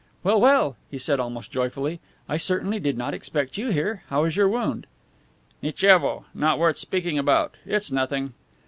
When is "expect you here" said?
3.13-4.01